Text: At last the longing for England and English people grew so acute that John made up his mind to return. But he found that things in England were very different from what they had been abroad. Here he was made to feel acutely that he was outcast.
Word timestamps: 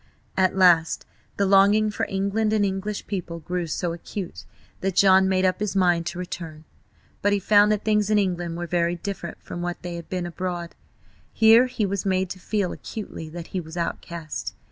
At 0.35 0.57
last 0.57 1.05
the 1.37 1.45
longing 1.45 1.91
for 1.91 2.07
England 2.09 2.53
and 2.53 2.65
English 2.65 3.05
people 3.05 3.37
grew 3.37 3.67
so 3.67 3.93
acute 3.93 4.45
that 4.79 4.95
John 4.95 5.29
made 5.29 5.45
up 5.45 5.59
his 5.59 5.75
mind 5.75 6.07
to 6.07 6.17
return. 6.17 6.63
But 7.21 7.33
he 7.33 7.39
found 7.39 7.71
that 7.71 7.83
things 7.85 8.09
in 8.09 8.17
England 8.17 8.57
were 8.57 8.65
very 8.65 8.95
different 8.95 9.39
from 9.43 9.61
what 9.61 9.83
they 9.83 9.93
had 9.97 10.09
been 10.09 10.25
abroad. 10.25 10.73
Here 11.31 11.67
he 11.67 11.85
was 11.85 12.03
made 12.03 12.31
to 12.31 12.39
feel 12.39 12.71
acutely 12.71 13.29
that 13.29 13.47
he 13.53 13.59
was 13.61 13.77
outcast. 13.77 14.55